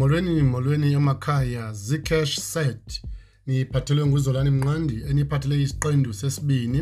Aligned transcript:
molweni 0.00 0.42
molweni 0.42 0.92
emakhaya 0.92 1.72
zcash 1.72 2.40
set 2.40 3.02
niphathelwe 3.46 4.06
nguzolani 4.06 4.50
mnqandi 4.50 4.96
eniphathele 5.10 5.62
isiqendu 5.62 6.12
sesibini. 6.14 6.80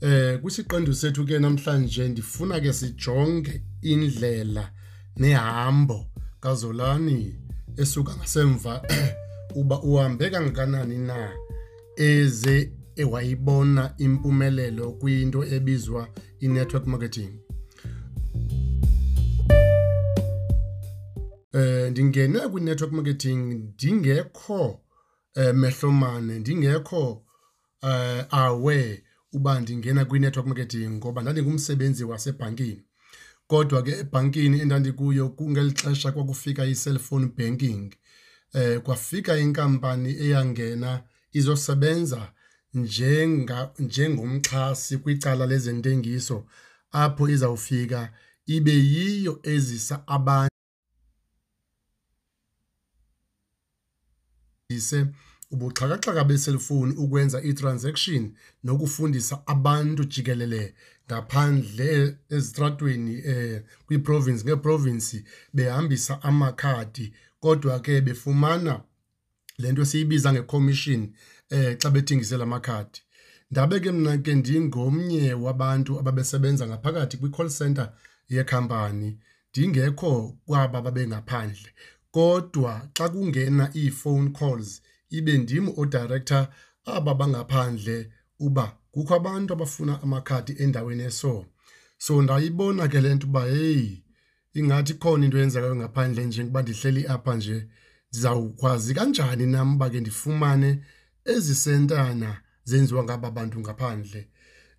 Eh 0.00 0.40
kwisiqendu 0.40 0.94
sethu 0.94 1.24
ke 1.24 1.38
namhlanje 1.38 2.08
ndifuna 2.08 2.60
ke 2.60 2.72
sijonge 2.72 3.62
indlela 3.82 4.70
nehambo 5.16 6.06
kazolani 6.40 7.34
esuka 7.76 8.12
ngasemva 8.16 8.82
uba 9.60 9.82
uhambe 9.82 10.30
kangakanani 10.30 10.98
na 10.98 11.32
eze 11.96 12.72
ewayibona 12.96 13.94
impumelelo 13.98 14.92
kwinto 14.92 15.44
ebizwa 15.44 16.08
i-network 16.40 16.86
marketing. 16.86 17.45
Eh 21.52 21.90
ndingene 21.90 22.38
kwi-network 22.38 22.92
marketing 22.92 23.54
ndingekho 23.54 24.80
eh 25.34 25.54
mehlomane 25.54 26.38
ndingekho 26.38 27.24
eh 27.82 28.24
aware 28.30 29.02
uba 29.32 29.60
ndingena 29.60 30.04
kwi-network 30.04 30.46
marketing 30.46 30.90
ngoba 30.90 31.22
ndandingumsebenzi 31.22 32.04
wasebhankini. 32.04 32.82
Kodwa 33.46 33.82
ke 33.82 33.90
ebhankini 33.90 34.60
endandikuyo 34.60 35.28
kungeli 35.28 35.72
xesha 35.72 36.12
kwakufika 36.12 36.64
i-cellphone 36.64 37.26
banking. 37.36 37.94
Eh 38.54 38.80
kwafika 38.80 39.38
inkampani 39.38 40.10
eyangena 40.10 41.02
izosebenza 41.32 42.32
njenga 42.74 43.70
njengomxhasi 43.78 44.98
kwicala 44.98 45.46
lezentengiso 45.46 46.46
apho 46.92 47.28
izawufika 47.28 48.12
ibe 48.46 48.72
yiyo 48.72 49.40
ezisa 49.42 50.06
abantu 50.06 50.55
ise 54.68 55.06
ubuxhakaxhaka 55.50 56.24
beselfoni 56.24 56.94
ukwenza 56.94 57.42
i-transaction 57.42 58.32
nokufundisa 58.64 59.46
abantu 59.46 60.04
jikelele 60.04 60.74
ngaphandle 61.06 62.16
ezitratweni 62.30 63.14
eh 63.24 63.62
kwi-province 63.86 64.44
ngeprovince 64.44 65.24
behambisa 65.54 66.22
amakhadi. 66.22 67.12
Kodwa 67.40 67.80
ke 67.80 68.00
befumana 68.00 68.80
lento 69.58 69.84
siyibiza 69.84 70.32
ngecommission 70.32 71.12
eh 71.50 71.76
xa 71.78 71.90
bethengisela 71.90 72.44
amakhadi. 72.44 73.00
Ndabe 73.50 73.80
ke 73.80 73.92
mna 73.92 74.18
ke 74.18 74.34
ndingomnye 74.34 75.34
wabantu 75.34 75.98
ababesebenza 75.98 76.66
ngaphakathi 76.66 77.16
kwi-call 77.16 77.50
center 77.50 77.92
yekhampani. 78.28 79.18
Ndingekho 79.50 80.38
kwaba 80.46 80.82
babengaphandle. 80.82 81.70
Kodwa 82.16 82.88
xa 82.94 83.08
kungena 83.08 83.70
ii-phone 83.76 84.30
calls 84.30 84.82
ibe 85.10 85.38
ndim 85.38 85.68
odirector 85.76 86.48
aba 86.84 87.14
bangaphandle 87.14 88.10
uba 88.40 88.76
kukho 88.92 89.14
abantu 89.14 89.52
abafuna 89.52 90.02
amakhadi 90.02 90.52
endaweni 90.58 91.02
eso. 91.02 91.46
So 91.98 92.22
ndayibona 92.22 92.88
ke 92.88 93.00
le 93.00 93.14
nto 93.14 93.26
uba 93.26 93.44
heyi 93.44 94.04
ingathi 94.54 94.94
khona 94.94 95.24
into 95.24 95.38
eyenzekayo 95.38 95.76
ngaphandle 95.76 96.24
njengoba 96.24 96.62
ndihleli 96.62 97.06
apha 97.06 97.34
nje 97.34 97.66
ndizawukwazi 98.08 98.94
kanjani 98.94 99.46
nam 99.46 99.74
uba 99.74 99.90
ke 99.90 100.00
ndifumane 100.00 100.70
ezi 101.24 101.54
sentana 101.54 102.40
zenziwa 102.64 103.04
ngaba 103.04 103.30
bantu 103.30 103.60
ngaphandle? 103.60 104.28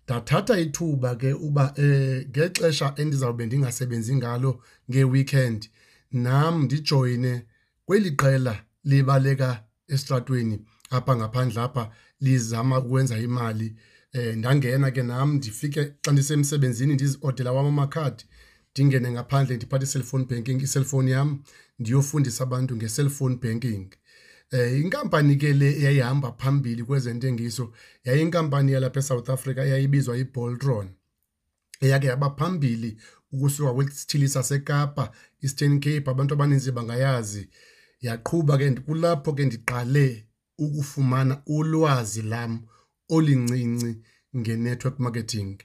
Ndathatha 0.04 0.58
ithuba 0.58 1.16
ke 1.16 1.32
uba 1.32 1.74
um 1.78 2.24
ngexesha 2.30 2.94
endizawube 2.96 3.46
ndingasebenzi 3.46 4.16
ngalo 4.16 4.62
ngeweekend 4.90 5.70
nam 6.12 6.62
ndijoyine 6.64 7.46
kweli 7.84 8.10
qela 8.10 8.64
libaleka 8.84 9.64
esitratweni 9.88 10.60
apha 10.90 11.16
ngaphandle 11.16 11.60
apha 11.60 11.90
lizama 12.20 12.78
ukwenza 12.78 13.18
imali. 13.18 13.76
Eh 14.12 14.36
ndangena 14.36 14.90
ke 14.90 15.02
nam 15.02 15.34
ndifike 15.34 15.92
xa 16.02 16.12
ndisemsebenzini 16.12 16.94
ndiziodela 16.94 17.52
wam 17.52 17.66
amakhadi 17.66 18.24
ndingene 18.72 19.10
ngaphandle 19.10 19.56
ndiphathe 19.56 19.84
i-cellphone 19.84 20.24
banking 20.24 20.62
i-cellphone 20.62 21.10
yam 21.10 21.42
ndiyofundisa 21.78 22.44
abantu 22.44 22.76
nge-cellphone 22.76 23.36
banking. 23.36 23.86
Eh 24.50 24.80
inkampani 24.80 25.36
ke 25.36 25.52
le 25.52 25.68
eyayihamba 25.78 26.32
phambili 26.32 26.84
kwezentengiso 26.84 27.72
yayinkampani 28.04 28.72
yalapha 28.72 29.00
eSouth 29.00 29.30
Africa 29.30 29.58
eyayibizwa 29.58 30.16
iBoltron 30.16 30.88
eyake 31.80 32.06
yaba 32.06 32.30
phambili 32.30 32.96
ukusuka 33.32 33.74
kwesithili 33.74 34.28
saseKapa 34.28 35.12
Eastern 35.42 35.80
Cape 35.80 36.10
abantu 36.10 36.34
abaninzi 36.34 36.72
bangayazi. 36.72 37.48
Yaqhuba 38.00 38.58
ke 38.58 38.70
kulapho 38.70 39.32
ke 39.32 39.44
ndiqale 39.44 40.26
ukufumana 40.58 41.42
ulwazi 41.46 42.22
lam 42.22 42.62
olincinci 43.08 43.98
nge-network 44.36 44.98
marketing. 44.98 45.58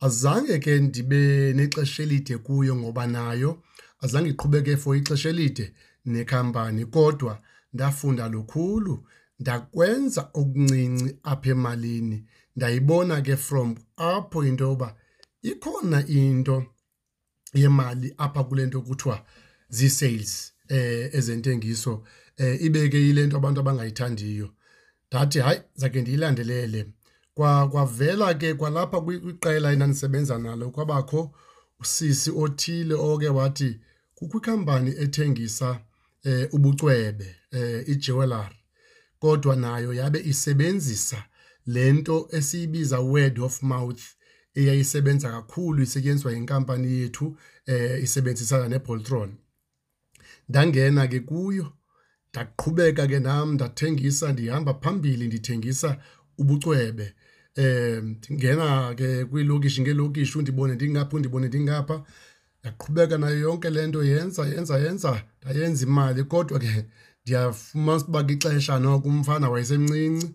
Azange 0.00 0.58
ke 0.58 0.80
ndibe 0.80 1.52
nexesha 1.52 2.02
elide 2.02 2.38
kuyo 2.38 2.76
ngoba 2.76 3.06
nayo 3.06 3.62
azange 4.00 4.30
iqhubeke 4.30 4.76
for 4.76 4.96
ixesha 4.96 5.28
elide 5.28 5.74
nekhampani 6.04 6.86
kodwa 6.86 7.42
ndafunda 7.72 8.28
lukhulu 8.28 9.06
ndakwenza 9.38 10.30
okuncinci 10.34 11.16
apha 11.22 11.50
emalini. 11.50 12.24
Ndayibona 12.56 13.22
ke 13.22 13.36
from 13.36 13.76
apho 13.96 14.44
into 14.44 14.64
yoba 14.64 14.96
ikhona 15.42 16.06
into 16.06 16.64
yemali 17.54 18.14
apha 18.18 18.44
kule 18.44 18.66
nto 18.66 18.80
kuthiwa 18.82 19.24
zii-sales 19.68 20.52
eh 20.68 21.10
ezentengiso 21.14 22.04
eh 22.36 22.62
ibeke 22.62 22.98
yile 22.98 23.26
nto 23.26 23.36
abantu 23.36 23.60
abangayithandiyo. 23.60 24.50
Ndathi 25.08 25.38
hayi 25.38 25.60
zake 25.74 26.00
ndiyilandelele. 26.02 26.86
Kwa 27.34 27.68
kwavela 27.68 28.34
ke 28.34 28.54
kwalapha 28.54 29.00
kwiqela 29.00 29.72
endandisebenza 29.72 30.38
nalo 30.38 30.70
kwabakho 30.70 31.34
usisi 31.80 32.30
othile 32.30 32.94
oke 32.94 33.28
wathi 33.28 33.80
kukho 34.14 34.38
ikhampani 34.38 34.90
ethengisa 34.98 35.80
eh 36.24 36.48
ubucwebe 36.54 37.36
eh 37.52 37.88
ijewelry 37.88 38.56
kodwa 39.18 39.56
nayo 39.56 39.92
yabe 39.94 40.20
isebenzisa 40.20 41.24
lento 41.66 42.28
esiyibiza 42.32 43.00
word 43.00 43.38
of 43.38 43.62
mouth. 43.62 44.02
Eyayisebenza 44.54 45.30
kakhulu 45.30 45.82
isetyenziswa 45.82 46.32
yinkampani 46.32 46.92
yethu 46.92 47.36
eh 47.66 48.02
isebenzisana 48.02 48.68
neBoltron. 48.68 49.30
Ndangena 50.48 51.06
ke 51.06 51.20
kuyo 51.20 51.72
ndaqhubeka 52.30 53.06
ke 53.06 53.18
nam 53.18 53.54
ndathengisa 53.54 54.32
ndihamba 54.32 54.74
phambili 54.74 55.26
ndithengisa 55.26 55.98
ubucwebe. 56.38 57.14
Eh 57.54 58.02
ndingena 58.02 58.94
ke 58.94 59.24
kwiilokishi 59.24 59.82
ngeelokishi 59.82 60.38
undibone 60.38 60.74
ndingapha 60.74 61.16
undibone 61.16 61.48
ndingapha. 61.48 62.04
Yaqhubeka 62.64 63.18
nayo 63.18 63.38
yonke 63.38 63.70
le 63.70 63.86
nto 63.86 64.04
yenza 64.04 64.46
yenza 64.46 64.78
yenza 64.78 65.24
ndayenza 65.42 65.86
imali 65.86 66.24
kodwa 66.24 66.58
ke 66.58 66.84
ndiyafumanisa 67.22 68.06
uba 68.06 68.24
ixesha 68.28 68.78
noko 68.78 69.08
umfana 69.08 69.50
wayesemncinci 69.50 70.34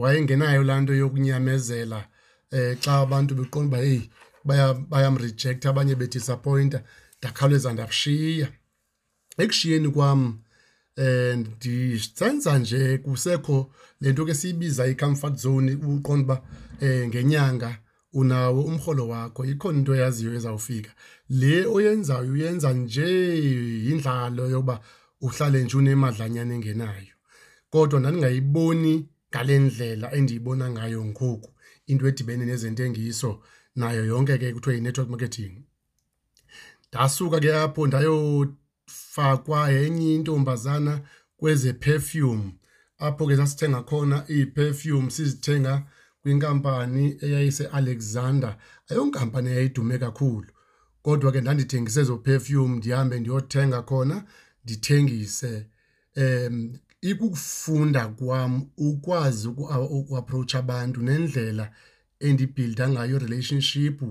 wayengenayo 0.00 0.62
laa 0.62 0.80
nto 0.80 0.94
yokunyamezela 0.94 1.98
eh 1.98 2.15
xa 2.82 2.92
abantu 3.04 3.32
beqonda 3.38 3.68
uba 3.68 3.78
heyi 3.84 4.10
bayamrejekta 4.90 5.66
abanye 5.70 5.94
bedisappointa 6.00 6.78
ndakhawuleza 7.18 7.72
ndabushiya 7.72 8.48
ekushiyeni 9.42 9.88
kwam 9.94 10.20
eh 11.02 11.36
ndisenza 11.38 12.58
nje 12.58 12.98
kusekho 13.04 13.56
lento 14.00 14.22
ke 14.26 14.34
siyibiza 14.34 14.82
i-comfort 14.92 15.36
zone 15.44 15.72
uqonda 15.74 16.24
uba 16.24 16.36
eh 16.84 17.08
ngenyanga 17.08 17.70
unawo 18.16 18.62
umrholo 18.62 19.08
wakho. 19.08 19.44
Ikhona 19.44 19.78
into 19.78 19.94
yaziyo 19.94 20.34
ezawufika. 20.34 20.90
Le 21.28 21.66
oyenzayo 21.66 22.32
uyenza 22.32 22.72
nje 22.72 23.08
yindlalo 23.86 24.48
yoba 24.48 24.80
uhlale 25.20 25.64
nje 25.64 25.76
unemadlanyana 25.76 26.54
engenayo. 26.54 27.14
Kodwa 27.70 28.00
ndandingayiboni 28.00 29.08
ngale 29.30 29.58
ndlela 29.58 30.12
endiyibona 30.14 30.70
ngayo 30.70 31.04
ngoku. 31.04 31.50
Into 31.86 32.06
edibene 32.08 32.44
nezentengiso 32.44 33.42
nayo 33.76 34.04
yonke 34.04 34.38
ke 34.38 34.52
kuthiwa 34.52 34.74
yi-network 34.74 35.10
marketing. 35.10 35.62
Ndasuka 36.88 37.40
ke 37.40 37.54
apho 37.54 37.86
ndayofakwa 37.86 39.70
yenye 39.70 40.14
intombazana 40.14 41.00
kweze 41.36 41.72
perfume. 41.72 42.54
Apho 42.98 43.26
ke 43.26 43.36
sasithenga 43.36 43.82
khona 43.82 44.24
ii-perfume 44.30 45.10
sizithenga 45.10 45.82
kwinkampani 46.22 47.16
eyayise-alexander. 47.20 48.56
Ayonkampani 48.88 49.50
eyayidume 49.50 49.98
kakhulu 49.98 50.46
kodwa 51.02 51.32
ke 51.32 51.40
ndandithengise 51.40 52.00
ezo 52.00 52.18
perfume 52.18 52.76
ndihambe 52.76 53.20
ndiyothenga 53.20 53.82
khona 53.82 54.24
ndithengise 54.64 55.66
um 56.16 56.78
ikukufunda 57.00 58.08
kwam 58.08 58.70
ukwazi 58.76 59.48
ukuapproacha 59.48 60.58
abantu 60.58 61.02
nendlela 61.02 61.72
endibhilda 62.20 62.88
ngayo 62.88 63.18
relationship 63.18 64.02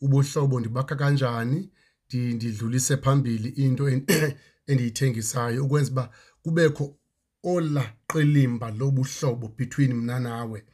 ubuhlobo 0.00 0.60
ndibakha 0.60 0.96
kanjani 0.96 1.70
ndidlulise 2.12 2.96
phambili 2.96 3.48
into 3.48 3.88
endiyithengisayo 4.68 5.64
ukwenza 5.64 5.90
uba 5.90 6.10
kubekho 6.42 6.96
olaqelimba 7.44 8.70
lobuhlobo 8.70 9.48
between 9.56 9.94
mna 9.94 10.20
nawe. 10.20 10.64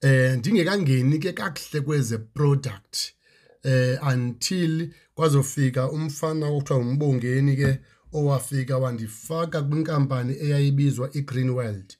Eh 0.00 0.38
ndingekangeni 0.38 1.18
ke 1.18 1.32
kakuhle 1.32 1.80
kweze 1.80 2.18
product 2.18 2.94
eh 3.62 3.98
until 4.12 4.92
kwazofika 5.14 5.90
umfana 5.90 6.46
okuthiwa 6.46 6.78
umbongeni 6.78 7.56
ke 7.56 7.80
owafika 8.12 8.78
wandifaka 8.78 9.62
kwinkampani 9.62 10.32
eyayibizwa 10.34 11.10
iGreenworld 11.16 11.96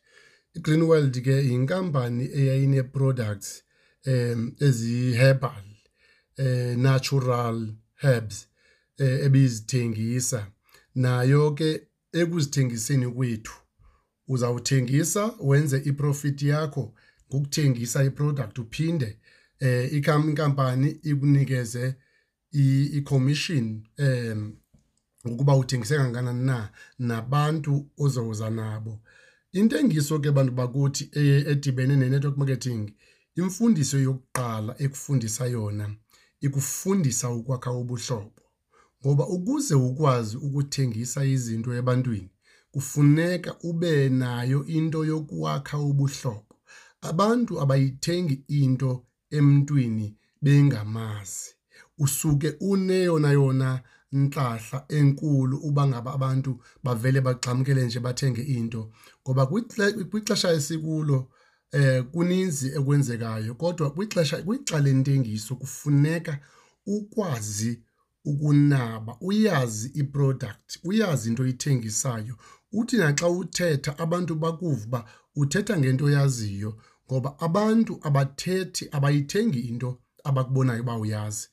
iGreenworld 0.54 1.22
ke 1.22 1.42
inkampani 1.42 2.24
eyayine 2.24 2.82
products 2.82 3.62
um 4.06 4.52
ezi-herbal 4.60 5.64
eh 6.36 6.76
natural 6.78 7.74
herbs 7.94 8.48
eh 8.98 9.24
ebizithengisa. 9.24 10.46
Nayo 10.94 11.50
ke 11.54 11.88
ekuzithengiseni 12.12 13.08
kwethu 13.08 13.52
uzawuthengisa 14.28 15.34
wenze 15.40 15.78
iprofit 15.78 16.42
yakho 16.42 16.94
ngokuthengisa 17.28 18.04
iproduct 18.04 18.58
uphinde 18.58 19.18
eh 19.60 19.92
inkampani 19.92 20.90
ikunikeze 20.90 21.94
i-commission 22.52 23.82
em 23.96 24.52
ukuba 25.24 25.56
uthengise 25.56 25.96
kangakanani 25.96 26.44
na 26.44 26.70
nabantu 26.98 27.86
ozoza 27.98 28.50
nabo. 28.50 29.00
Intengiso 29.52 30.18
ke 30.18 30.30
bantu 30.30 30.52
bakuthi 30.52 31.10
edibene 31.12 31.96
ne-network 31.96 32.36
marketing 32.36 32.90
imfundiso 33.36 33.98
yokuqala 33.98 34.74
ekufundisa 34.84 35.46
yona 35.46 35.86
ikufundisa 36.40 37.30
ukwakha 37.30 37.72
ubuhlobo. 37.72 38.42
Ngoba 39.00 39.26
ukuze 39.26 39.74
ukwazi 39.74 40.36
ukuthengisa 40.36 41.24
izinto 41.24 41.74
ebantwini 41.74 42.30
kufuneka 42.72 43.56
ube 43.62 44.08
nayo 44.08 44.64
into 44.66 45.04
yokwakha 45.04 45.78
ubuhlobo. 45.78 46.54
Abantu 47.00 47.60
abayithengi 47.60 48.44
into 48.48 49.06
emntwini 49.30 50.16
bengamazi. 50.42 51.54
Usuke 51.98 52.54
uneyona 52.60 53.30
yona 53.32 53.82
nhlahla 54.12 54.84
enkulu 54.88 55.56
uba 55.56 55.86
ngaba 55.86 56.14
abantu 56.14 56.60
bavele 56.84 57.20
bagxamkele 57.20 57.84
nje 57.84 58.00
bathenge 58.00 58.42
into. 58.42 58.92
Ngoba 59.22 59.46
kwixesha 59.46 60.52
esikulo 60.52 61.28
eh 61.72 62.04
kuninzi 62.12 62.68
ekwenzekayo 62.78 63.54
kodwa 63.54 63.90
kwixesha 63.90 64.42
kwicala 64.42 64.84
lentengiso 64.84 65.56
kufuneka 65.56 66.38
ukwazi 66.86 67.82
ukunaba 68.24 69.16
uyazi 69.20 69.88
iproduct 69.94 70.78
uyazi 70.84 71.28
into 71.28 71.42
oyithengisayo. 71.42 72.34
Uthi 72.72 72.96
naxa 72.96 73.28
uthetha 73.28 73.98
abantu 73.98 74.34
bakuva 74.34 75.04
uthetha 75.36 75.78
ngento 75.78 76.04
oyaziyo 76.04 76.70
ngoba 77.06 77.38
abantu 77.38 77.98
abathethi 78.02 78.88
abayithengi 78.92 79.60
into 79.60 79.98
abakubonayo 80.24 80.82
uba 80.82 80.96
uyazi. 80.98 81.48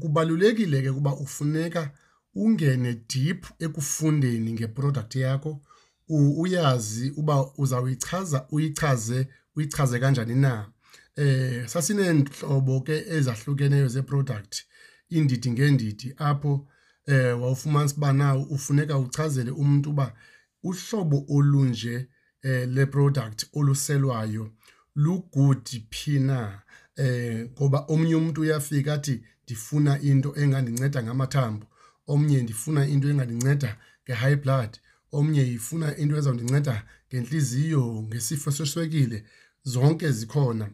Kubalulekile 0.00 0.82
ke 0.82 0.92
kuba 0.92 1.16
ufuneka 1.16 1.90
ungene 2.34 2.94
deep 3.08 3.46
ekufundeni 3.58 4.52
ngeproduct 4.52 5.14
yakho. 5.16 5.60
Uyazi 6.08 7.10
uba 7.16 7.52
uzawuyichaza 7.56 8.46
uyichaze 8.50 9.28
uyichaze 9.56 9.98
kanjani 9.98 10.34
na. 10.34 10.70
Eh 11.16 11.66
sasinenhlobo 11.66 12.80
ke 12.80 13.04
ezahlukeneyo 13.08 13.88
zeproduct 13.88 14.62
indidi 15.08 15.50
ngendidi. 15.50 16.14
Apho 16.16 16.68
eh 17.06 17.40
wawufumanisa 17.40 17.96
uba 17.96 18.12
nawo 18.12 18.42
ufuneka 18.42 18.98
uchazele 18.98 19.50
umuntu 19.50 19.90
uba 19.90 20.14
uhlobo 20.62 21.24
olunje 21.28 22.08
eh 22.42 22.68
le 22.68 22.86
product 22.86 23.46
oluselwayo 23.52 24.50
lugood 24.94 25.82
phina 25.90 26.62
eh 26.96 27.50
ngoba 27.50 27.78
omnye 27.88 28.14
umuntu 28.14 28.40
uyafika 28.40 28.94
athi 28.94 29.24
ndifuna 29.44 30.00
into 30.00 30.34
engandinceda 30.36 31.02
ngamathambo 31.02 31.66
omnye 32.12 32.42
ndifuna 32.42 32.86
into 32.86 33.08
engandinceda 33.10 33.70
nge-high 34.04 34.36
blood 34.36 34.72
omnye 35.12 35.42
ifuna 35.52 35.96
into 35.96 36.16
ezawundinceda 36.16 36.76
ngenhliziyo 37.08 37.82
ngesifo 38.06 38.50
seswekile 38.56 39.24
zonke 39.64 40.12
zikhona. 40.12 40.66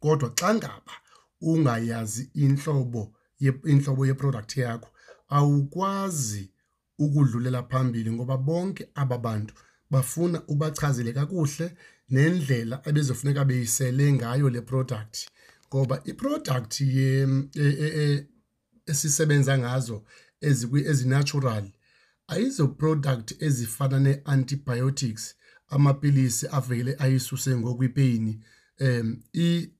Kodwa 0.00 0.28
xa 0.38 0.54
ngaba 0.54 0.94
ungayazi 1.40 2.30
inhlobo 2.34 3.02
inhlobo 3.72 4.06
yeproduct 4.06 4.56
yakho 4.56 4.88
awukwazi 5.28 6.50
ukudlulela 6.98 7.62
phambili 7.62 8.10
ngoba 8.12 8.36
bonke 8.36 8.88
aba 8.94 9.18
bantu 9.18 9.54
bafuna 9.90 10.42
ubachazele 10.52 11.12
kakuhle 11.12 11.66
nendlela 12.10 12.76
ebezofuneka 12.88 13.44
beyisele 13.44 14.12
ngayo 14.12 14.50
le 14.50 14.60
product. 14.60 15.14
Ngoba 15.68 16.00
iproduct 16.04 16.80
ye 16.80 17.22
e, 17.54 17.62
e, 17.86 18.02
e, 18.02 18.26
esisebenza 18.86 19.58
ngazo 19.58 20.04
ezikwi 20.40 20.80
ezinatural 20.90 21.64
ayizo 22.28 22.68
product 22.68 23.42
ezifana 23.42 23.98
neantibiotics 24.00 25.34
amapilisi 25.68 26.46
avele 26.58 26.96
ayisuse 26.98 27.56
ngokwipeyini 27.56 28.40
em 28.78 29.22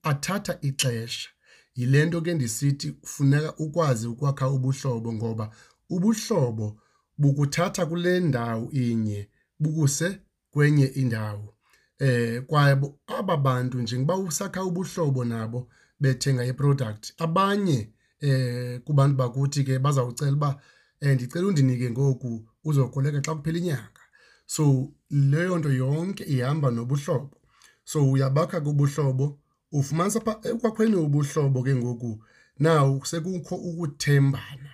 athatha 0.02 0.58
ixesha. 0.60 1.28
Yilento 1.74 2.20
ke 2.20 2.34
ndisithi 2.34 2.92
kufuneka 2.92 3.56
ukwazi 3.56 4.06
ukwakha 4.06 4.48
ubuhlobo 4.50 5.12
ngoba 5.12 5.50
ubuhlobo 5.90 6.80
bukuthatha 7.18 7.86
kule 7.86 8.20
ndawo 8.20 8.70
inye 8.70 9.28
bukuse 9.60 10.18
kwenye 10.50 10.86
indawo. 10.86 11.54
Eh 11.98 12.42
kwaye 12.46 12.76
aba 13.06 13.36
bantu 13.36 13.78
njengoba 13.80 14.16
usakha 14.16 14.64
ubuhlobo 14.64 15.24
nabo 15.24 15.68
bethenga 16.00 16.44
iproduct. 16.44 17.12
Abanye 17.18 17.92
eh 18.20 18.80
kubantu 18.84 19.16
bakuthi 19.16 19.64
ke 19.64 19.78
bazawucela 19.78 20.32
uba 20.32 20.60
eh 21.00 21.14
ndicela 21.14 21.46
undinike 21.46 21.90
ngoku 21.90 22.46
uzokoleka 22.64 23.22
xa 23.22 23.34
kuphela 23.34 23.58
inyanga. 23.58 24.02
So 24.46 24.92
leyo 25.10 25.58
nto 25.58 25.72
yonke 25.72 26.24
ihamba 26.24 26.70
nobuhlobo. 26.70 27.36
So 27.84 28.10
uyabakha 28.12 28.60
kubuhlobo 28.60 29.38
ufumanisa 29.72 30.20
pha 30.20 30.40
ekwakhweni 30.42 30.96
ubuhlobo 30.96 31.62
ke 31.62 31.74
ngoku 31.74 32.24
naw 32.58 33.04
sekukho 33.04 33.54
ukuthembana. 33.54 34.72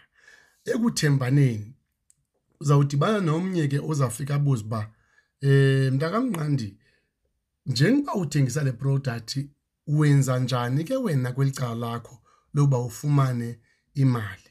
Ekuthembaneni 0.64 1.74
uzawudibana 2.60 3.20
nomnye 3.20 3.68
ke 3.68 3.78
ozafika 3.78 4.34
abuze 4.34 4.64
uba 4.64 4.90
eh 5.40 5.92
mntakamnqandi 5.92 6.78
njengoba 7.66 8.14
uthengisa 8.14 8.62
le 8.62 8.72
product 8.72 9.38
wenza 9.86 10.38
njani 10.38 10.84
ke 10.84 10.96
wena 10.96 11.32
kwelicala 11.32 11.74
lakho 11.74 12.22
lokuba 12.54 12.78
ufumane 12.78 13.58
imali? 13.94 14.50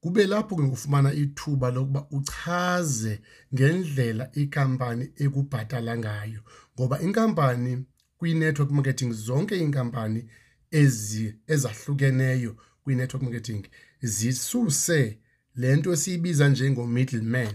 Kube 0.00 0.26
lapho 0.26 0.56
ke 0.56 0.62
ngufumana 0.62 1.12
ithuba 1.12 1.70
lokuba 1.70 2.06
uchaze 2.10 3.20
ngendlela 3.54 4.30
ikampani 4.32 5.12
ekubhatala 5.16 5.98
ngayo 5.98 6.40
ngoba 6.74 7.00
inkampani 7.00 7.86
kwi-network 8.18 8.70
marketing 8.70 9.12
zonke 9.12 9.56
iinkampani 9.58 10.30
ezi 10.70 11.34
ezahlukeneyo 11.46 12.56
kwi-network 12.84 13.22
marketing 13.22 13.66
zisuse 14.02 15.18
le 15.54 15.76
nto 15.76 15.92
esiyibiza 15.92 16.48
njengo-middleman. 16.48 17.54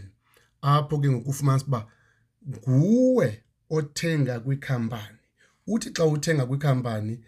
Apho 0.62 1.00
ke 1.00 1.10
ngokufumanisa 1.10 1.66
uba 1.68 1.88
nguwe 2.50 3.44
othenga 3.70 4.40
kwikhampani. 4.40 5.18
Uthi 5.68 5.90
xa 5.90 6.06
uthenga 6.06 6.46
kwikhampani 6.46 7.20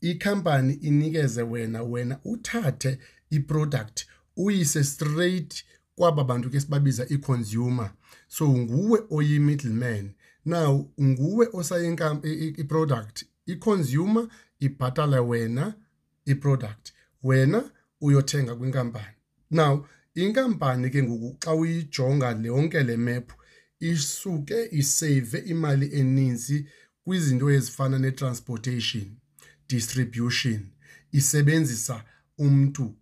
ikhampani 0.00 0.74
inikeze 0.74 1.42
wena 1.42 1.82
wena 1.82 2.18
uthathe 2.24 2.98
iproduct 3.30 4.06
uyise 4.36 4.84
straight 4.84 5.64
kwaba 5.96 6.24
bantu 6.24 6.50
ke 6.50 6.60
sibabiza 6.60 7.06
i-consumer. 7.08 7.92
So 8.28 8.48
nguwe 8.48 9.00
oyi-middleman. 9.10 10.10
Now 10.44 10.90
nguwe 11.02 11.48
osayenka 11.52 12.20
i-product. 12.58 13.24
I-consumer 13.46 14.28
ibhatala 14.60 15.22
wena 15.22 15.74
i-product. 16.26 16.92
Wena 17.22 17.70
uyothenga 18.00 18.54
kwinkampani. 18.54 19.16
Now 19.50 19.86
inkampani 20.14 20.90
ke 20.90 21.02
ngoku 21.02 21.36
xa 21.40 21.54
uyijonga 21.54 22.38
yonke 22.42 22.82
le 22.82 22.96
map 22.96 23.32
isuke 23.90 24.68
isave 24.80 25.38
imali 25.38 25.86
eninzi 26.00 26.66
kwizinto 27.04 27.50
ezifana 27.56 27.98
ne-transportation 27.98 29.06
distribution 29.68 30.60
isebenzisa 31.12 32.04
umntu 32.38 32.94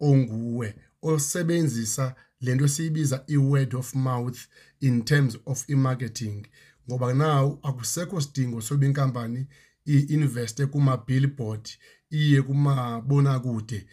onguwe 0.00 0.68
osebenzisa 1.02 2.14
lento 2.40 2.68
siyibiza 2.68 3.24
i-word 3.26 3.74
of 3.74 3.94
mouth 3.94 4.38
in 4.80 5.04
terms 5.04 5.38
of 5.46 5.68
i-marketing. 5.68 6.46
Ngoba 6.88 7.14
now 7.14 7.58
akusekho 7.62 8.20
sidingo 8.20 8.60
soba 8.60 8.86
inkampani 8.86 9.46
i-investe 9.86 10.66
kuma-billboard 10.66 11.68
iye 12.10 12.42
kumabonakude. 12.42 13.86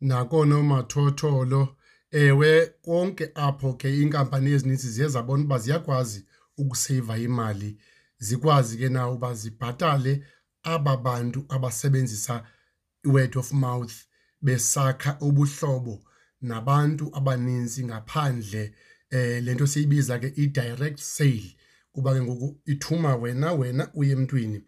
Nakoonomathotholo 0.00 1.76
ewe 2.12 2.66
konke 2.84 3.30
apho 3.34 3.72
ke 3.72 3.88
iinkampani 3.88 4.50
ezininzi 4.52 4.90
ziye 4.90 5.08
zabona 5.08 5.44
uba 5.44 5.58
ziyakwazi 5.58 6.26
ukuseyiva 6.58 7.18
imali 7.18 7.78
zikwazi 8.18 8.78
ke 8.78 8.88
na 8.88 9.08
uba 9.08 9.34
zibhatale 9.34 10.22
aba 10.62 10.96
bantu 10.96 11.44
abasebenzisa 11.48 12.44
i-word 13.04 13.36
of 13.36 13.52
mouth 13.52 13.94
besakha 14.42 15.16
ubuhlobo 15.20 16.04
nabantu 16.42 17.10
abaninzi 17.14 17.84
ngaphandle. 17.84 18.74
Eh 19.10 19.42
lento 19.44 19.66
siyibiza 19.66 20.18
ke 20.18 20.32
i-direct 20.36 21.00
sale 21.00 21.56
kuba 21.92 22.14
ke 22.14 22.22
ngoku 22.22 22.60
ithuma 22.66 23.16
wena 23.16 23.52
wena 23.52 23.90
uye 23.94 24.12
emntwini. 24.12 24.64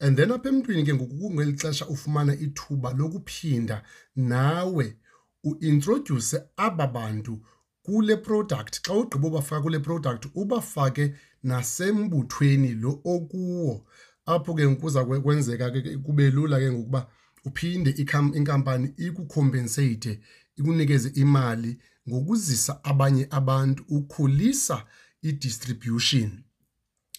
And 0.00 0.16
then 0.16 0.30
apha 0.30 0.48
emntwini 0.48 0.84
ke 0.84 0.94
ngoku 0.94 1.18
kungeli 1.18 1.52
xesha 1.52 1.86
ufumana 1.86 2.34
ithuba 2.34 2.92
lokuphinda 2.92 3.82
nawe 4.16 4.96
uintroduce 5.44 6.42
aba 6.56 6.86
bantu 6.86 7.40
kule 7.82 8.16
product. 8.16 8.80
Xa 8.82 8.94
ugqiba 8.94 9.28
ubafaka 9.28 9.62
kule 9.62 9.78
product 9.78 10.26
ubafake 10.34 11.14
nasembuthweni 11.42 12.74
lo 12.74 13.00
okuwo. 13.04 13.86
Apho 14.26 14.54
ke 14.54 14.66
kuza 14.76 15.04
kwenzeka 15.04 15.70
ke 15.70 15.96
kube 15.96 16.30
lula 16.30 16.58
ke 16.58 16.72
ngokuba 16.72 17.06
uphinde 17.44 17.90
inkampani 17.90 18.92
ikucompensate 18.96 20.20
ikunikeze 20.56 21.08
imali 21.08 21.78
ngokuzisa 22.08 22.84
abanye 22.84 23.26
abantu 23.30 23.84
ukhulisa 23.88 24.84
i-distribution. 25.22 26.44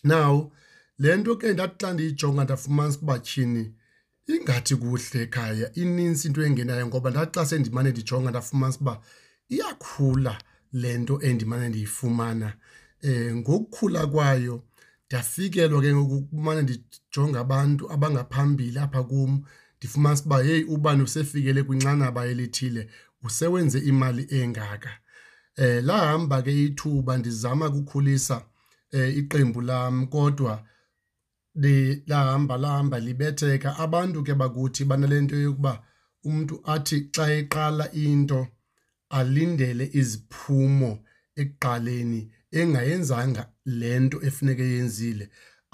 Now 0.04 0.52
le 1.00 1.18
nto 1.18 1.36
ke 1.36 1.54
ndathi 1.54 1.76
xa 1.86 1.94
ndiyijonga 1.94 2.44
ndafumanisa 2.44 2.98
ukuba 2.98 3.20
tyhini 3.20 3.74
ingathi 4.34 4.76
kuhle 4.76 5.22
ekhaya 5.24 5.68
inintsi 5.82 6.28
into 6.28 6.42
engenayo 6.48 6.88
ngoba 6.88 7.10
ndathi 7.10 7.40
xa 7.40 7.46
sendimane 7.46 7.90
ndijonga 7.92 8.30
ndafumanisa 8.30 8.80
uba 8.82 9.02
iyakhula 9.50 10.34
le 10.74 10.98
nto 10.98 11.22
endimane 11.22 11.70
ndiyifumana. 11.70 12.54
Um 13.04 13.36
ngokukhula 13.38 14.08
kwayo 14.08 14.64
ndafikelwa 15.08 15.82
ke 15.82 15.96
ngokumane 15.96 16.62
ndijonga 16.62 17.40
abantu 17.40 17.92
abangaphambili 17.94 18.80
apha 18.80 19.04
kum 19.04 19.32
ndifumanisa 19.78 20.26
uba 20.26 20.44
heyi 20.44 20.64
ubani 20.64 21.04
usefikele 21.04 21.64
kwinqanaba 21.64 22.26
elithile 22.26 22.90
usewenze 23.24 23.80
imali 23.80 24.28
engaka. 24.30 24.92
Eh 25.56 25.84
lahamba 25.84 26.42
ke 26.42 26.64
ithuba 26.66 27.18
ndizama 27.18 27.68
ukukhulisa 27.68 28.46
eh 28.92 29.18
iqembu 29.18 29.62
lam 29.62 30.08
kodwa 30.08 30.66
de 31.60 32.04
lahamba 32.08 33.00
libetheka. 33.00 33.70
Abantu 33.78 34.24
ke 34.24 34.34
bakuthi 34.34 34.86
banalento 34.86 35.36
yokuba 35.36 35.74
umuntu 36.26 36.56
athi 36.74 36.98
xa 37.16 37.26
eqala 37.40 37.86
into 37.94 38.48
alindele 39.18 39.86
iziphumo 40.00 40.92
ekuqaleni 41.42 42.22
engayenzanga 42.60 43.44
lento 43.66 44.18
efuneke 44.28 44.66
yenzile. 44.74 45.26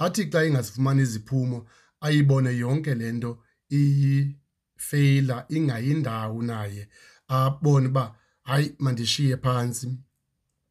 Athi 0.04 0.24
xa 0.32 0.46
ingazifumani 0.48 1.02
iziphumo 1.08 1.58
ayibone 2.06 2.52
yonke 2.64 2.94
lento 3.02 3.32
iyifeyila 3.80 5.46
ingayindawo 5.56 6.42
naye. 6.50 6.84
Abone 7.28 7.88
uba 7.88 8.16
hayi 8.44 8.76
mandishiye 8.80 9.38
phantsi 9.44 9.88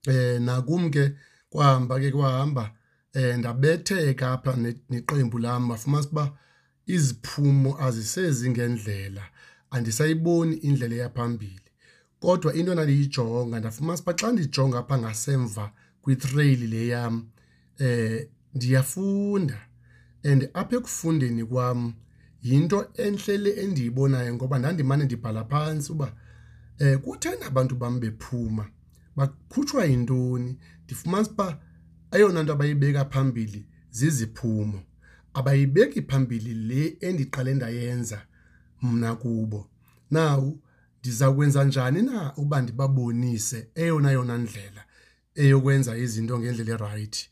eh 0.06 0.40
nakum 0.46 0.90
ke 0.90 1.04
kwahamba 1.50 1.94
ke 2.02 2.10
kwahamba 2.10 2.64
eh 3.14 3.38
ndabetheka 3.38 4.32
apha 4.32 4.56
neqembu 4.90 5.38
lam 5.38 5.68
bafumanisa 5.68 6.10
uba 6.10 6.24
iziphumo 6.86 7.70
azisezi 7.86 8.50
ngendlela 8.50 9.24
andisayiboni 9.70 10.54
indlela 10.56 10.94
yaphambili 10.94 11.70
kodwa 12.20 12.54
into 12.54 12.74
ndandiyijonga 12.74 13.60
ndafumanisa 13.60 14.02
uba 14.02 14.14
xa 14.18 14.32
ndijonga 14.32 14.78
apha 14.78 14.98
ngasemva 14.98 15.72
kwi-trail 16.02 16.60
le 16.72 16.86
yam 16.88 17.14
eh 17.78 18.28
ndiyafunda. 18.54 19.58
And 20.24 20.48
apha 20.54 20.76
ekufundeni 20.76 21.44
kwam 21.44 21.94
yinto 22.42 22.86
enhle 22.94 23.50
endiyibonayo 23.62 24.34
ngoba 24.34 24.58
ndandimane 24.58 25.04
ndibhala 25.04 25.44
phantsi 25.44 25.92
uba 25.92 26.12
eh 26.78 26.98
kutheni 26.98 27.44
abantu 27.44 27.74
bam 27.74 28.00
bephuma? 28.00 28.66
Bakhutshwa 29.16 29.84
yintoni? 29.84 30.58
Ndifumanisa 30.84 31.30
uba 31.30 31.60
eyona 32.14 32.42
nto 32.42 32.52
abayibeka 32.52 33.04
phambili 33.04 33.66
ziziphumo. 33.90 34.82
Abayibeki 35.34 36.02
phambili 36.02 36.54
le 36.54 36.96
endiqale 37.00 37.54
ndayenza 37.54 38.22
mna 38.82 39.14
kubo. 39.14 39.70
Now 40.10 40.58
ndiza 41.00 41.32
kwenza 41.32 41.64
njani 41.64 42.02
na 42.02 42.36
uba 42.36 42.62
ndibabonise 42.62 43.68
eyona 43.74 44.10
yona 44.10 44.38
ndlela 44.38 44.84
eyokwenza 45.34 45.96
izinto 45.96 46.38
ngendlela 46.38 46.74
erayithi 46.74 47.28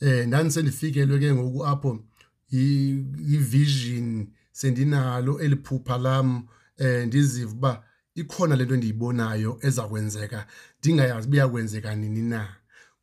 eh 0.00 0.26
ndandisendifikelwe 0.26 1.18
ke 1.18 1.34
ngoku 1.34 1.66
apho 1.66 2.04
i-vision 2.50 4.28
sendinalo 4.52 5.40
eliphupha 5.40 5.98
lam. 5.98 6.46
Eh 6.78 7.06
ndiziva 7.06 7.52
uba 7.52 7.84
ikhona 8.14 8.56
lento 8.56 8.74
endiyibonayo 8.74 9.58
eza 9.60 9.82
kwenzeka. 9.82 10.46
Ndingayazi 10.78 11.28
uba 11.28 11.36
iyakwenzeka 11.36 11.94
nini 11.94 12.22
na. 12.22 12.48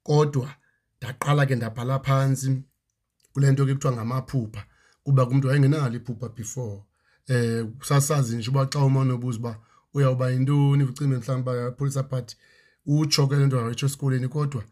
Kodwa 0.03 0.55
ndaqala 1.01 1.45
ke 1.45 1.55
ndabhala 1.55 1.99
phantsi 1.99 2.63
kule 3.33 3.51
nto 3.51 3.65
ke 3.65 3.73
kuthiwa 3.73 3.93
ngamaphupha 3.93 4.61
kuba 5.03 5.25
kumntu 5.25 5.47
wayengenalo 5.47 5.95
iphupha 5.95 6.29
before. 6.29 6.83
Eh 7.27 7.65
sasazi 7.81 8.37
nje 8.37 8.49
uba 8.49 8.65
xa 8.65 8.79
umane 8.79 9.13
ubuza 9.13 9.39
uba 9.39 9.59
uyawuba 9.93 10.29
yintoni 10.31 10.83
ucime 10.83 11.17
mhlawumbi 11.17 11.49
uba 11.49 11.71
police 11.71 12.03
but 12.03 12.35
utsho 12.85 13.27
ke 13.27 13.35
le 13.35 13.45
nto 13.45 13.57
wayitsho 13.57 13.85
esikoleni 13.85 14.27
kodwa 14.27 14.63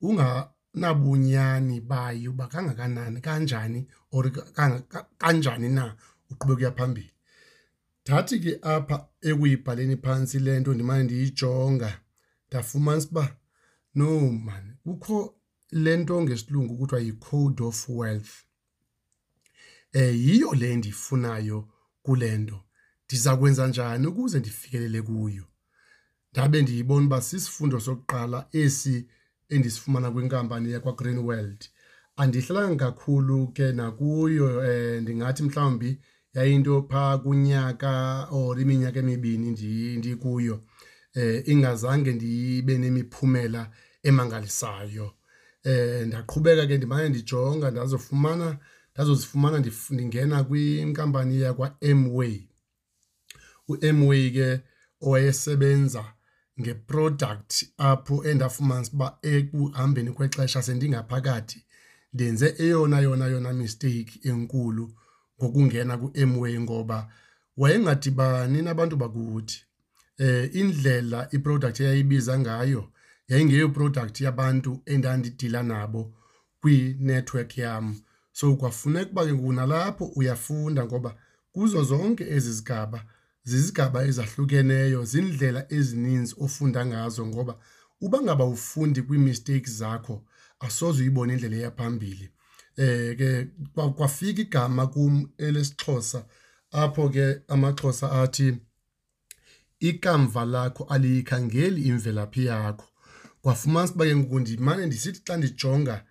unganabunyani 0.00 1.80
bayo 1.80 2.30
uba 2.30 2.46
kangakanani 2.46 3.20
kanjani 3.20 3.86
or 4.12 4.30
kanjani 5.18 5.68
na 5.68 5.96
uqhubeka 6.30 6.72
phambili 6.72 7.12
ndathi 8.02 8.40
ke 8.40 8.58
apha 8.62 9.06
ekuyibhaleni 9.28 9.96
phantsi 9.96 10.38
le 10.38 10.60
nto 10.60 10.74
ndimane 10.74 11.02
ndiyijonga 11.04 11.90
ndafumanisa 12.48 13.08
uba 13.10 13.36
no 13.94 14.30
man 14.46 14.76
kukho 14.84 15.34
le 15.74 15.96
nto 15.96 16.22
ngesilungu 16.22 16.76
kuthiwa 16.78 17.00
yi-code 17.00 17.62
of 17.64 17.88
wealth. 17.88 18.32
Eh 19.92 20.14
yiyo 20.26 20.54
le 20.54 20.76
ndiyifunayo 20.76 21.68
kule 22.02 22.38
nto. 22.38 22.60
Ndiza 23.06 23.36
kwenza 23.36 23.66
njani 23.66 24.06
ukuze 24.06 24.38
ndifikelele 24.38 25.02
kuyo? 25.02 25.44
Ndabe 26.32 26.62
ndiyibona 26.62 27.06
uba 27.06 27.22
sisifundo 27.22 27.80
sokuqala 27.80 28.48
esi 28.52 29.06
endisifumana 29.48 30.10
kwinkampani 30.10 30.72
yakwa-green 30.72 31.18
world 31.18 31.64
andihlalanga 32.16 32.92
kakhulu 32.92 33.48
ke 33.48 33.72
nakuyo 33.72 34.64
eh 34.64 35.02
ndingathi 35.02 35.42
mhlawumbi 35.42 36.00
yayinto 36.34 36.82
phaa 36.90 37.18
kunyaka 37.18 38.28
or 38.30 38.60
iminyaka 38.60 38.98
emibini 38.98 39.50
ndikuyo. 39.98 40.64
Eh 41.14 41.42
ingazange 41.48 42.12
ndibe 42.12 42.78
nemiphumela 42.78 43.70
emangalisayo. 44.02 45.14
Eh 45.64 46.06
ndaqhubeka 46.06 46.66
ke 46.66 46.76
ndimane 46.76 47.08
ndijonga 47.08 47.70
ndazofumana 47.70 48.58
ndazozifumana 48.92 49.58
ndingena 49.90 50.44
kwinkampani 50.44 51.40
yakwa 51.40 51.76
Amway 51.90 52.36
uAmway 53.68 54.30
ke 54.30 54.60
owayesebenza 55.00 56.04
ngeproduct 56.60 57.52
apho 57.78 58.24
endafumanisa 58.24 58.92
uba 58.92 59.18
ekuhambeni 59.22 60.10
kwexesha 60.16 60.62
sendingaphakathi 60.62 61.64
ndenze 62.14 62.54
eyona 62.58 63.00
yona 63.00 63.26
yona 63.26 63.52
mistake 63.52 64.20
enkulu 64.28 64.94
ngokungena 65.38 65.98
ku-Amway 65.98 66.60
ngoba 66.60 66.98
wayengadibani 67.56 68.62
nabantu 68.62 68.96
bakuthi. 68.96 69.64
Eh 70.18 70.50
indlela 70.54 71.28
iproduct 71.36 71.80
eyayibiza 71.80 72.38
ngayo 72.38 72.82
yayingeyo 73.28 73.68
product 73.68 74.20
yabantu 74.20 74.82
endandidila 74.86 75.62
nabo 75.62 76.14
kwi-network 76.60 77.58
yam. 77.58 78.00
So 78.32 78.56
kwafuneka 78.56 79.10
uba 79.10 79.26
ke 79.26 79.32
ngoku 79.32 79.52
nalapho 79.52 80.04
uyafunda 80.04 80.84
ngoba 80.84 81.16
kuzo 81.52 81.84
zonke 81.84 82.24
ezi 82.24 82.52
zigaba 82.52 83.04
zizigaba 83.44 84.04
ezahlukeneyo 84.04 85.04
zindlela 85.04 85.72
ezininzi 85.72 86.34
ofunda 86.38 86.86
ngazo 86.86 87.26
ngoba 87.26 87.54
uba 88.00 88.22
ngaba 88.22 88.44
ufundi 88.44 89.02
kwii-mistakes 89.02 89.72
zakho 89.78 90.24
asoze 90.60 91.02
uyibone 91.02 91.32
indlela 91.32 91.56
eyaphambili 91.56 92.30
eh 92.76 93.16
ke 93.18 93.46
kwafika 93.96 94.40
igama 94.42 94.86
kum 94.86 95.28
elesixhosa 95.38 96.26
apho 96.72 97.08
ke 97.08 97.26
amaxhosa 97.48 98.12
athi 98.22 98.56
ikamva 99.80 100.44
lakho 100.44 100.84
aliyikhangeli 100.84 101.82
imvelaphi 101.82 102.44
yakho. 102.44 102.86
Kwafumanisa 103.44 103.94
uba 103.94 104.04
ke 104.04 104.16
ngoku 104.16 104.40
ndimane 104.40 104.86
ndisithi 104.86 105.20
xa 105.26 105.36
ndijonga 105.36 106.04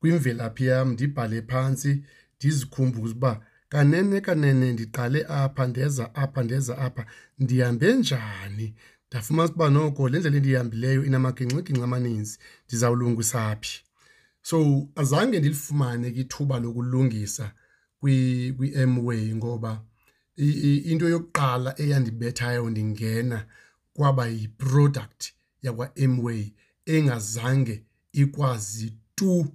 kwimvelaphi 0.00 0.66
yam 0.66 0.88
ndibhale 0.92 1.42
phantsi 1.42 2.04
ndizikhumbuze 2.36 3.14
uba 3.14 3.32
kanene 3.68 4.20
kanene 4.20 4.72
ndiqale 4.72 5.20
apha 5.28 5.66
ndeza 5.66 6.14
apha 6.14 6.42
ndeza 6.42 6.78
apha 6.78 7.06
ndihambe 7.38 7.92
njani? 7.94 8.74
Ndafumana 9.08 9.48
ukuba 9.48 9.70
noko 9.70 10.08
le 10.08 10.18
ndlela 10.18 10.36
endiyihambileyo 10.36 11.04
inamagingxigingxi 11.08 11.84
amaninzi 11.84 12.38
ndizawulungisa 12.66 13.56
phi? 13.62 13.74
So 14.42 14.56
azange 15.00 15.38
ndilifumane 15.38 16.10
ke 16.10 16.20
ithuba 16.20 16.56
lokulungisa 16.60 17.46
kwi-Amway 18.00 19.34
ngoba 19.38 19.72
into 20.90 21.08
yokuqala 21.08 21.70
eyandibethayo 21.82 22.70
ndingena 22.70 23.38
kwaba 23.94 24.24
yi-product 24.26 25.20
yakwa-Amway 25.64 26.44
engazange 26.86 27.84
ikwazi 28.12 28.92
tu 29.14 29.46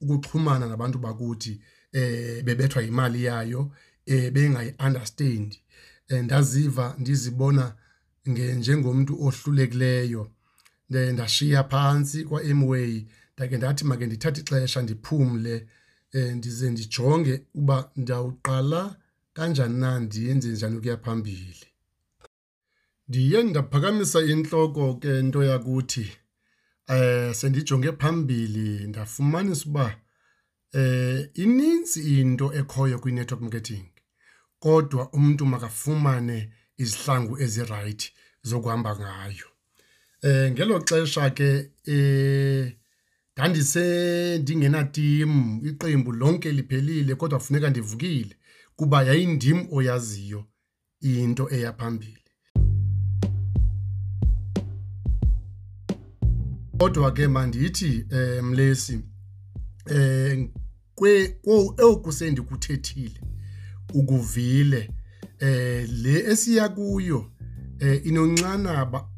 ukuxhumana 0.00 0.66
nabantu 0.66 0.98
bakuthi 0.98 1.60
eh 1.92 2.42
bebethwa 2.44 2.82
imali 2.82 3.24
yayo 3.24 3.72
eh 4.06 4.32
bengayi-understand 4.32 5.56
ndaziva 6.10 6.94
ndizibona 6.98 7.74
njengomntu 8.26 9.22
ohlulekileyo 9.26 10.30
ndashiya 10.90 11.64
phantsi 11.64 12.24
kwa-Amway 12.24 13.04
ndake 13.36 13.56
ndathi 13.56 13.84
make 13.84 14.06
ndithathe 14.06 14.40
ixesha 14.40 14.82
ndiphumle 14.82 15.66
ndize 16.34 16.70
ndijonge 16.70 17.42
uba 17.54 17.90
ndawuqala 17.96 18.96
kanjani 19.32 19.80
na 19.80 20.00
ndiyenze 20.00 20.48
njani 20.48 20.76
ukuya 20.76 20.96
phambili. 20.96 21.66
Ndiye 23.08 23.42
ndaphakamisa 23.42 24.20
intloko 24.22 24.94
ke 24.94 25.22
nto 25.22 25.44
yakuthi 25.44 26.12
eh 26.88 27.34
sendijonge 27.34 27.92
phambili 27.92 28.86
ndafumanisa 28.86 29.64
uba 29.68 30.00
eh 30.72 31.30
ininzi 31.34 32.20
into 32.20 32.54
ekhoyo 32.54 32.98
kwi-network 32.98 33.42
marketing 33.42 33.84
kodwa 34.58 35.12
umntu 35.12 35.46
makafumane 35.46 36.52
izihlangu 36.76 37.34
ezirayithi 37.44 38.12
zokuhamba 38.42 38.96
ngayo. 38.96 39.48
Eh 40.22 40.52
ngelo 40.52 40.80
xesha 40.88 41.30
ke 41.30 41.70
eh 41.86 42.76
ndandise 43.32 43.84
ndingenatimu 44.38 45.66
iqembu 45.68 46.12
lonke 46.12 46.52
liphelile 46.52 47.14
kodwa 47.14 47.38
kufuneka 47.38 47.70
ndivukile 47.70 48.36
kuba 48.76 49.02
yayindim 49.02 49.58
oyaziyo 49.76 50.44
into 51.00 51.44
eya 51.50 51.72
phambili. 51.72 52.23
Kodwa 56.84 57.12
ke 57.12 57.28
mandithi 57.28 58.06
eh 58.10 58.42
Mlesi 58.44 59.00
eh 59.86 60.48
kwe 60.94 61.36
oku 61.78 62.12
sendikuthethile 62.12 63.20
ukuvile 63.94 64.90
eh 65.38 65.88
le 65.90 66.30
esiya 66.32 66.68
kuyo 66.68 67.32
eh 67.80 68.06
inonxanaba 68.06 69.08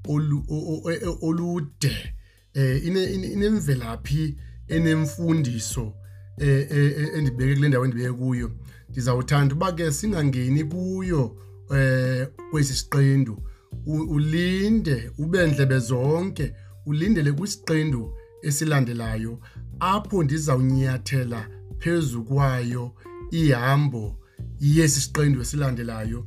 olude 1.23 2.15
eh 2.55 2.87
inemvelaphi 2.87 4.37
enemfundiso 4.69 5.95
eh 6.39 6.73
endibeke 7.15 7.55
kule 7.55 7.69
ndawo 7.69 7.85
endibeke 7.85 8.13
kuyo. 8.13 8.51
Ndizawuthanda 8.91 9.55
uba 9.55 9.73
ke 9.73 9.93
singangeni 9.93 10.65
kuyo 10.65 11.37
eh 11.75 12.29
kwesi 12.51 12.75
siqendu. 12.75 13.43
Ulinde 13.87 15.11
ube 15.19 15.47
ndlebe 15.47 15.79
zonke 15.79 16.53
ulindele 16.87 17.33
kwisiqendu 17.33 18.15
esilandelayo 18.43 19.41
apho 19.81 20.23
ndizawunyathela 20.23 21.49
phezu 21.79 22.25
kwayo 22.25 22.93
ihambo 23.31 24.19
yesi 24.61 25.01
siqendu 25.01 25.41
esilandelayo. 25.41 26.27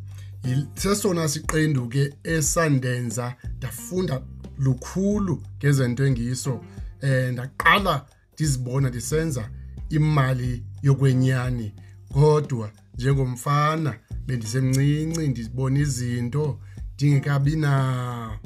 Sesona 0.76 1.28
siqendu 1.28 1.88
ke 1.88 2.14
esandenza 2.24 3.36
ndafunda 3.58 4.22
lukhulu 4.58 5.44
ngezento 5.58 6.06
engiso 6.06 6.62
eh 7.02 7.32
ndaqala 7.34 8.06
ndizibona 8.34 8.90
ndisenza 8.90 9.50
imali 9.90 10.64
yokwenyani. 10.82 11.74
Kodwa 12.14 12.72
njengomfana 12.96 14.00
bendisemncinci 14.26 15.28
ndibona 15.28 15.80
izinto 15.80 16.60
ndingekabi 16.94 17.56
na 17.56 18.40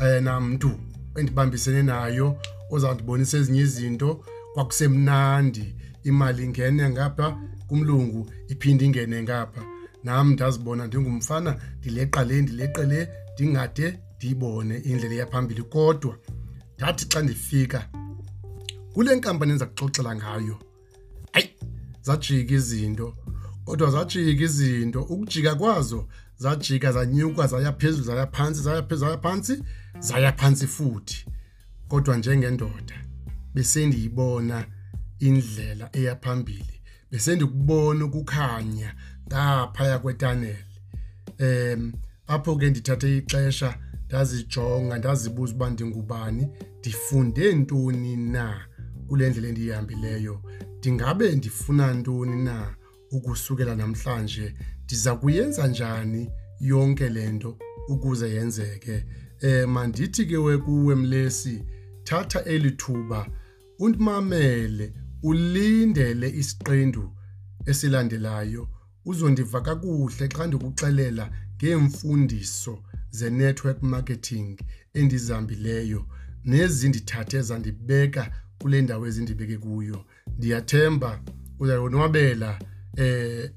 eh 0.00 0.22
namntu. 0.22 0.70
Endibambisene 1.18 1.82
nayo 1.82 2.26
ozawundibonisa 2.70 3.36
ezinye 3.38 3.60
izinto 3.60 4.24
kwakusemnandi. 4.54 5.74
Imali 6.04 6.44
ingene 6.44 6.90
ngapha 6.90 7.26
kumlungu 7.68 8.30
iphinde 8.48 8.84
ingene 8.84 9.22
ngapha. 9.22 9.62
Nam 10.04 10.32
ndazibona 10.32 10.86
ndingumfana 10.86 11.56
ndileqa 11.78 12.24
le 12.24 12.42
ndileqe 12.42 12.82
le 12.86 13.08
ndingade 13.34 13.98
ndiyibone 14.16 14.76
indlela 14.78 15.14
eyaphambili 15.14 15.62
kodwa 15.62 16.14
ndathi 16.76 17.04
xa 17.10 17.22
ndifika 17.22 17.80
kule 18.94 19.16
nkampani 19.16 19.52
endiza 19.52 19.66
kuxoxela 19.66 20.16
ngayo 20.16 20.56
hayi 21.32 21.48
zajika 22.02 22.54
izinto. 22.54 23.16
Kodwa 23.64 23.90
zajika 23.90 24.44
izinto 24.44 25.02
ukujika 25.02 25.54
kwazo 25.54 26.08
zajika 26.36 26.92
zanyuka 26.92 27.46
zaya 27.46 27.72
phezulu 27.72 28.04
zaya 28.04 28.26
phantsi 28.26 28.62
zaya 28.62 28.82
phezulu 28.82 29.10
zaya 29.10 29.18
phantsi 29.18 29.62
zaya 29.98 30.32
phantsi 30.32 30.66
futhi. 30.66 31.26
Kodwa 31.88 32.16
njengendoda 32.16 32.94
besendiyibona 33.54 34.66
indlela 35.18 35.88
eya 35.92 36.16
phambili. 36.16 36.80
Besendikubona 37.10 38.04
ukukhanya 38.04 38.94
ngaphaya 39.28 39.98
kwetaneli. 39.98 40.64
Em 41.38 41.92
apho 42.26 42.56
ke 42.56 42.70
ndithathe 42.70 43.16
ixesha 43.16 43.78
ndazijonga 44.06 44.98
ndazibuza 44.98 45.54
uba 45.54 45.70
ndingubani 45.70 46.48
ndifunde 46.78 47.54
ntoni 47.54 48.16
na 48.16 48.66
kule 49.08 49.30
ndlela 49.30 49.48
endiyihambileyo. 49.48 50.42
Ndingabe 50.78 51.32
ndifuna 51.36 51.94
ntoni 51.94 52.44
na 52.44 52.74
ukusukela 53.10 53.74
namhlanje 53.74 54.54
ndiza 54.92 55.16
kuyenza 55.16 55.66
njani 55.66 56.30
yonke 56.60 57.08
lento 57.08 57.58
ukuze 57.88 58.30
yenzeke? 58.30 59.04
Eh 59.40 59.68
mandithi 59.68 60.26
ke 60.26 60.58
kuwe 60.58 60.94
mlesi 60.94 61.64
thatha 62.04 62.44
elithuba 62.44 63.26
undimamele 63.78 64.92
ulindele 65.22 66.28
isiqendu 66.28 67.12
esilandelayo. 67.66 68.68
Uzondiva 69.04 69.60
kakuhle 69.60 70.28
xa 70.28 70.46
ndikuxelela 70.46 71.30
ngeemfundiso 71.56 72.82
ze-network 73.10 73.82
marketing 73.82 74.60
endizihambileyo 74.94 76.06
nezindithathe 76.44 77.42
zandibeka 77.42 78.30
kule 78.58 78.82
ndawo 78.82 79.06
ezindibeke 79.06 79.58
kuyo. 79.58 80.04
Ndiyathemba 80.36 81.20
uzayonwabela 81.58 82.58
eh 82.96 83.50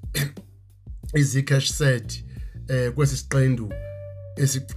iZcash 1.16 1.72
set 1.72 2.24
eh 2.68 2.92
kwesi 2.94 3.18
siqendu 3.18 3.74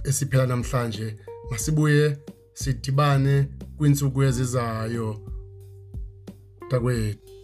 esiphela 0.03 0.45
namhlanje 0.45 1.15
masibuye 1.51 2.17
sidibane 2.53 3.47
kwintsuku 3.77 4.23
ezizayo 4.23 5.07
takwethu 6.69 7.38